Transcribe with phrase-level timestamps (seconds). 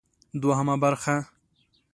[0.41, 1.15] دوهمه برخه: